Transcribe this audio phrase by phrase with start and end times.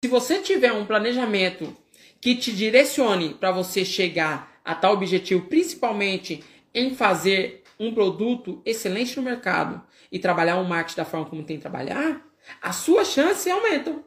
[0.00, 1.76] Se você tiver um planejamento
[2.20, 9.16] que te direcione para você chegar a tal objetivo, principalmente em fazer um produto excelente
[9.16, 9.82] no mercado
[10.12, 12.24] e trabalhar o marketing da forma como tem que trabalhar,
[12.62, 14.04] as suas chances aumentam.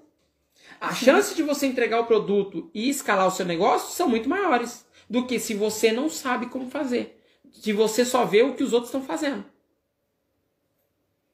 [0.79, 4.85] A chance de você entregar o produto e escalar o seu negócio são muito maiores
[5.10, 7.21] do que se você não sabe como fazer.
[7.51, 9.44] Se você só vê o que os outros estão fazendo.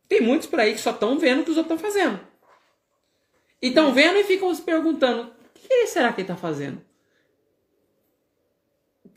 [0.09, 2.19] Tem muitos por aí que só estão vendo o que os outros estão fazendo.
[3.61, 6.81] E estão vendo e ficam se perguntando: o que será que ele está fazendo?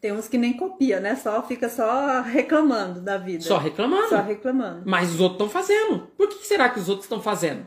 [0.01, 1.15] Tem uns que nem copia, né?
[1.15, 3.45] Só fica só reclamando da vida.
[3.45, 4.09] Só reclamando.
[4.09, 4.83] Só reclamando.
[4.87, 6.07] Mas os outros estão fazendo.
[6.17, 7.67] Por que será que os outros estão fazendo?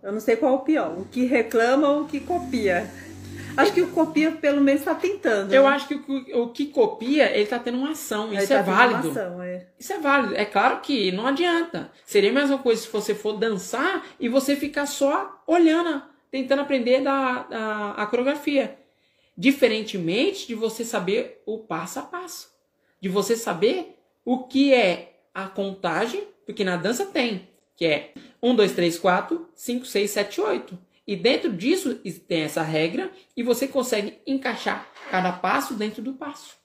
[0.00, 2.88] Eu não sei qual é o pior, o que reclama ou o que copia.
[3.56, 5.52] Acho que o copia pelo menos está tentando.
[5.52, 5.68] Eu né?
[5.68, 8.28] acho que o, o que copia, ele está tendo uma ação.
[8.28, 9.10] Ele Isso tá é tendo uma válido.
[9.10, 9.66] ação, é.
[9.78, 10.36] Isso é válido.
[10.36, 11.90] É claro que não adianta.
[12.04, 17.00] Seria a mesma coisa se você for dançar e você ficar só olhando, tentando aprender
[17.00, 18.78] da, da a coreografia.
[19.36, 22.50] Diferentemente de você saber o passo a passo.
[23.00, 27.46] De você saber o que é a contagem, porque na dança tem,
[27.76, 28.12] que é
[28.42, 30.78] 1, 2, 3, 4, 5, 6, 7, 8.
[31.06, 31.94] E dentro disso
[32.26, 36.56] tem essa regra e você consegue encaixar cada passo dentro do passo.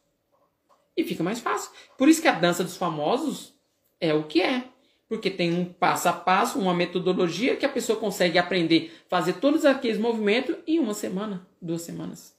[0.97, 1.71] E fica mais fácil.
[1.97, 3.53] Por isso que a dança dos famosos
[3.99, 4.65] é o que é.
[5.07, 9.65] Porque tem um passo a passo, uma metodologia que a pessoa consegue aprender, fazer todos
[9.65, 12.35] aqueles movimentos em uma semana, duas semanas.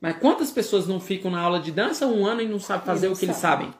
[0.00, 3.08] Mas quantas pessoas não ficam na aula de dança um ano e não sabem fazer
[3.08, 3.74] não o que eles sabem.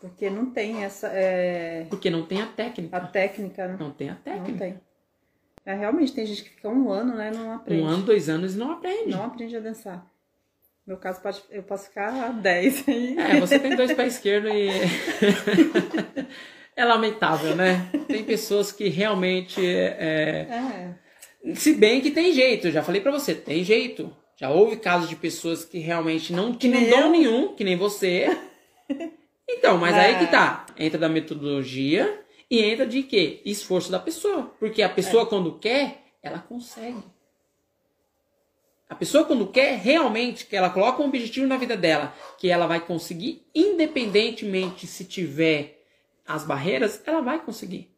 [0.00, 1.08] Porque não tem essa.
[1.08, 3.00] é, Porque não tem a a técnica.
[3.00, 3.76] técnica, né?
[3.80, 4.58] Não tem a Não técnica.
[4.58, 4.80] tem.
[5.66, 7.30] É, realmente tem gente que fica um ano, né?
[7.34, 7.82] Não aprende.
[7.82, 9.10] Um ano, dois anos e não aprende.
[9.10, 9.98] Não aprende a dançar.
[10.86, 13.18] No meu caso, eu posso ficar 10 aí.
[13.18, 14.68] É, você tem dois pés esquerdos e.
[16.76, 17.90] é lamentável, né?
[18.06, 19.60] Tem pessoas que realmente.
[19.64, 20.46] é,
[21.44, 21.54] É.
[21.54, 24.14] Se bem que tem jeito, eu já falei pra você, tem jeito.
[24.36, 27.10] Já houve casos de pessoas que realmente não tinham nem dom eu.
[27.10, 28.26] nenhum, que nem você.
[29.58, 30.00] Então, mas É.
[30.00, 30.66] aí que tá.
[30.76, 33.42] Entra da metodologia e entra de quê?
[33.44, 34.54] Esforço da pessoa.
[34.58, 37.02] Porque a pessoa, quando quer, ela consegue.
[38.88, 42.66] A pessoa, quando quer, realmente, que ela coloca um objetivo na vida dela, que ela
[42.66, 45.84] vai conseguir, independentemente se tiver
[46.26, 47.90] as barreiras, ela vai conseguir.